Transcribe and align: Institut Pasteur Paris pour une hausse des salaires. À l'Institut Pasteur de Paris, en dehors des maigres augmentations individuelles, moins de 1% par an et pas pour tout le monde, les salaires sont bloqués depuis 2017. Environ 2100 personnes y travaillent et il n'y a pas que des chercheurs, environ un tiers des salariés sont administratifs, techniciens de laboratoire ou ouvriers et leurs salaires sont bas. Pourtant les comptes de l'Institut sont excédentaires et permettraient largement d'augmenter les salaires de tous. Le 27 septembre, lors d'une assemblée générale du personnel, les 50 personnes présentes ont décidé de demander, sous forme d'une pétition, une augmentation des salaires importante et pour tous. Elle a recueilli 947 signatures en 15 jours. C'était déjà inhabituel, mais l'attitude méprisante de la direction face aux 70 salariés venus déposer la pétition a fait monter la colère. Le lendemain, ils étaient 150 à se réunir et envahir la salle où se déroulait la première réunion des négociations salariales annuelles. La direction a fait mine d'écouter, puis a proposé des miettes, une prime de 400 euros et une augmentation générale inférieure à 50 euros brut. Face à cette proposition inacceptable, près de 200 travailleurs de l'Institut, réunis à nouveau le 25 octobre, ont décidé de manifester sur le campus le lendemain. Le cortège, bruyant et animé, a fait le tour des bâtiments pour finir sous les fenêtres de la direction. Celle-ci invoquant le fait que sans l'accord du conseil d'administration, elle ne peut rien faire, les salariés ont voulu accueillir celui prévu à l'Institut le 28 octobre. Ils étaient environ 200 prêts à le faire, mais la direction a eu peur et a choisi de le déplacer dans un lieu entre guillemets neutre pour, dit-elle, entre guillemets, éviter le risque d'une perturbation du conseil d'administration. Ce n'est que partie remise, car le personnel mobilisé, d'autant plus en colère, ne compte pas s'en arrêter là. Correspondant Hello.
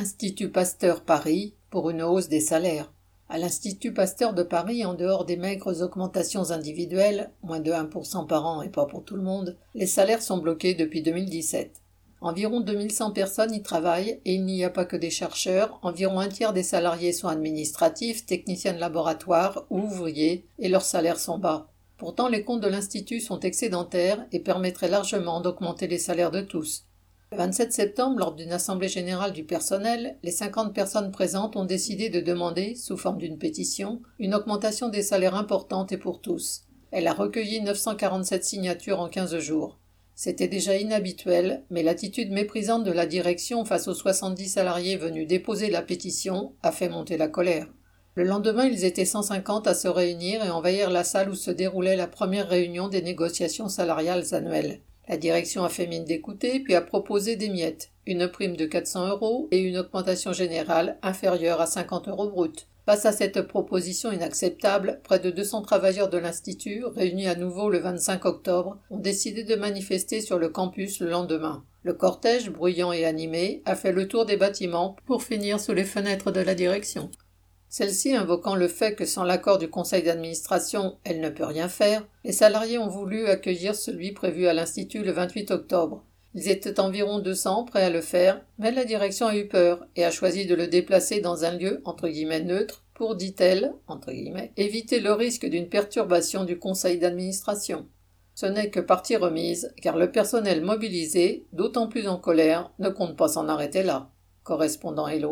Institut 0.00 0.48
Pasteur 0.48 1.02
Paris 1.02 1.52
pour 1.68 1.90
une 1.90 2.00
hausse 2.00 2.30
des 2.30 2.40
salaires. 2.40 2.90
À 3.28 3.36
l'Institut 3.36 3.92
Pasteur 3.92 4.32
de 4.32 4.42
Paris, 4.42 4.82
en 4.86 4.94
dehors 4.94 5.26
des 5.26 5.36
maigres 5.36 5.82
augmentations 5.82 6.52
individuelles, 6.52 7.30
moins 7.42 7.60
de 7.60 7.70
1% 7.70 8.26
par 8.26 8.46
an 8.46 8.62
et 8.62 8.70
pas 8.70 8.86
pour 8.86 9.04
tout 9.04 9.16
le 9.16 9.22
monde, 9.22 9.58
les 9.74 9.86
salaires 9.86 10.22
sont 10.22 10.38
bloqués 10.38 10.72
depuis 10.72 11.02
2017. 11.02 11.82
Environ 12.22 12.60
2100 12.60 13.10
personnes 13.10 13.52
y 13.52 13.62
travaillent 13.62 14.22
et 14.24 14.32
il 14.32 14.46
n'y 14.46 14.64
a 14.64 14.70
pas 14.70 14.86
que 14.86 14.96
des 14.96 15.10
chercheurs, 15.10 15.78
environ 15.82 16.18
un 16.18 16.28
tiers 16.28 16.54
des 16.54 16.62
salariés 16.62 17.12
sont 17.12 17.28
administratifs, 17.28 18.24
techniciens 18.24 18.72
de 18.72 18.80
laboratoire 18.80 19.66
ou 19.68 19.80
ouvriers 19.80 20.46
et 20.58 20.70
leurs 20.70 20.80
salaires 20.80 21.20
sont 21.20 21.38
bas. 21.38 21.68
Pourtant 21.98 22.28
les 22.28 22.42
comptes 22.42 22.62
de 22.62 22.68
l'Institut 22.68 23.20
sont 23.20 23.40
excédentaires 23.40 24.24
et 24.32 24.40
permettraient 24.40 24.88
largement 24.88 25.42
d'augmenter 25.42 25.88
les 25.88 25.98
salaires 25.98 26.30
de 26.30 26.40
tous. 26.40 26.86
Le 27.32 27.38
27 27.38 27.72
septembre, 27.72 28.18
lors 28.18 28.34
d'une 28.34 28.50
assemblée 28.50 28.88
générale 28.88 29.32
du 29.32 29.44
personnel, 29.44 30.16
les 30.24 30.32
50 30.32 30.74
personnes 30.74 31.12
présentes 31.12 31.54
ont 31.54 31.64
décidé 31.64 32.10
de 32.10 32.20
demander, 32.20 32.74
sous 32.74 32.96
forme 32.96 33.18
d'une 33.18 33.38
pétition, 33.38 34.02
une 34.18 34.34
augmentation 34.34 34.88
des 34.88 35.02
salaires 35.02 35.36
importante 35.36 35.92
et 35.92 35.96
pour 35.96 36.20
tous. 36.20 36.62
Elle 36.90 37.06
a 37.06 37.12
recueilli 37.12 37.60
947 37.60 38.44
signatures 38.44 38.98
en 38.98 39.08
15 39.08 39.38
jours. 39.38 39.78
C'était 40.16 40.48
déjà 40.48 40.76
inhabituel, 40.76 41.62
mais 41.70 41.84
l'attitude 41.84 42.32
méprisante 42.32 42.82
de 42.82 42.90
la 42.90 43.06
direction 43.06 43.64
face 43.64 43.86
aux 43.86 43.94
70 43.94 44.48
salariés 44.48 44.96
venus 44.96 45.28
déposer 45.28 45.70
la 45.70 45.82
pétition 45.82 46.56
a 46.64 46.72
fait 46.72 46.88
monter 46.88 47.16
la 47.16 47.28
colère. 47.28 47.68
Le 48.16 48.24
lendemain, 48.24 48.66
ils 48.66 48.84
étaient 48.84 49.04
150 49.04 49.68
à 49.68 49.74
se 49.74 49.86
réunir 49.86 50.44
et 50.44 50.50
envahir 50.50 50.90
la 50.90 51.04
salle 51.04 51.30
où 51.30 51.36
se 51.36 51.52
déroulait 51.52 51.94
la 51.94 52.08
première 52.08 52.48
réunion 52.48 52.88
des 52.88 53.02
négociations 53.02 53.68
salariales 53.68 54.34
annuelles. 54.34 54.80
La 55.10 55.16
direction 55.16 55.64
a 55.64 55.68
fait 55.68 55.88
mine 55.88 56.04
d'écouter, 56.04 56.60
puis 56.60 56.76
a 56.76 56.80
proposé 56.80 57.34
des 57.34 57.48
miettes, 57.48 57.90
une 58.06 58.28
prime 58.28 58.54
de 58.54 58.64
400 58.64 59.08
euros 59.08 59.48
et 59.50 59.58
une 59.58 59.76
augmentation 59.76 60.32
générale 60.32 60.98
inférieure 61.02 61.60
à 61.60 61.66
50 61.66 62.06
euros 62.06 62.28
brut. 62.30 62.68
Face 62.86 63.06
à 63.06 63.10
cette 63.10 63.42
proposition 63.42 64.12
inacceptable, 64.12 65.00
près 65.02 65.18
de 65.18 65.32
200 65.32 65.62
travailleurs 65.62 66.10
de 66.10 66.18
l'Institut, 66.18 66.84
réunis 66.84 67.26
à 67.26 67.34
nouveau 67.34 67.70
le 67.70 67.78
25 67.78 68.24
octobre, 68.24 68.78
ont 68.88 68.98
décidé 68.98 69.42
de 69.42 69.56
manifester 69.56 70.20
sur 70.20 70.38
le 70.38 70.48
campus 70.48 71.00
le 71.00 71.10
lendemain. 71.10 71.64
Le 71.82 71.94
cortège, 71.94 72.50
bruyant 72.50 72.92
et 72.92 73.04
animé, 73.04 73.62
a 73.64 73.74
fait 73.74 73.90
le 73.90 74.06
tour 74.06 74.26
des 74.26 74.36
bâtiments 74.36 74.94
pour 75.06 75.24
finir 75.24 75.58
sous 75.58 75.72
les 75.72 75.84
fenêtres 75.84 76.30
de 76.30 76.40
la 76.40 76.54
direction. 76.54 77.10
Celle-ci 77.72 78.16
invoquant 78.16 78.56
le 78.56 78.66
fait 78.66 78.96
que 78.96 79.04
sans 79.04 79.22
l'accord 79.22 79.58
du 79.58 79.70
conseil 79.70 80.02
d'administration, 80.02 80.98
elle 81.04 81.20
ne 81.20 81.30
peut 81.30 81.44
rien 81.44 81.68
faire, 81.68 82.04
les 82.24 82.32
salariés 82.32 82.78
ont 82.78 82.88
voulu 82.88 83.26
accueillir 83.26 83.76
celui 83.76 84.10
prévu 84.10 84.48
à 84.48 84.52
l'Institut 84.52 85.04
le 85.04 85.12
28 85.12 85.52
octobre. 85.52 86.04
Ils 86.34 86.48
étaient 86.48 86.80
environ 86.80 87.20
200 87.20 87.64
prêts 87.66 87.84
à 87.84 87.90
le 87.90 88.00
faire, 88.00 88.40
mais 88.58 88.72
la 88.72 88.84
direction 88.84 89.28
a 89.28 89.36
eu 89.36 89.46
peur 89.46 89.86
et 89.94 90.04
a 90.04 90.10
choisi 90.10 90.46
de 90.46 90.56
le 90.56 90.66
déplacer 90.66 91.20
dans 91.20 91.44
un 91.44 91.52
lieu 91.52 91.80
entre 91.84 92.08
guillemets 92.08 92.42
neutre 92.42 92.84
pour, 92.92 93.14
dit-elle, 93.14 93.72
entre 93.86 94.10
guillemets, 94.10 94.52
éviter 94.56 94.98
le 94.98 95.12
risque 95.12 95.46
d'une 95.46 95.68
perturbation 95.68 96.42
du 96.42 96.58
conseil 96.58 96.98
d'administration. 96.98 97.86
Ce 98.34 98.46
n'est 98.46 98.70
que 98.70 98.80
partie 98.80 99.16
remise, 99.16 99.72
car 99.80 99.96
le 99.96 100.10
personnel 100.10 100.60
mobilisé, 100.60 101.46
d'autant 101.52 101.86
plus 101.86 102.08
en 102.08 102.16
colère, 102.16 102.72
ne 102.80 102.88
compte 102.88 103.16
pas 103.16 103.28
s'en 103.28 103.48
arrêter 103.48 103.84
là. 103.84 104.10
Correspondant 104.42 105.06
Hello. 105.06 105.28